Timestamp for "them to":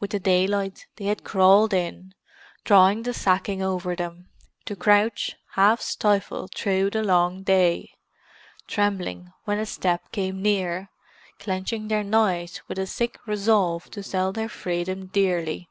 3.96-4.76